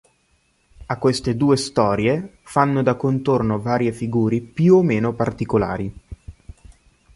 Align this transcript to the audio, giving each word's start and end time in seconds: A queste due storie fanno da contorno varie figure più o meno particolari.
A 0.87 0.97
queste 0.97 1.35
due 1.35 1.55
storie 1.57 2.39
fanno 2.41 2.81
da 2.81 2.95
contorno 2.95 3.59
varie 3.61 3.91
figure 3.91 4.39
più 4.41 4.77
o 4.77 4.81
meno 4.81 5.13
particolari. 5.13 5.93